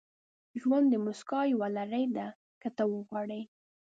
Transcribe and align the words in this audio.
•ژوند 0.61 0.85
د 0.89 0.95
موسکاو 1.05 1.51
یوه 1.53 1.67
لړۍ 1.77 2.05
ده، 2.15 2.27
که 2.61 2.69
ته 2.77 2.83
وغواړې. 2.93 3.41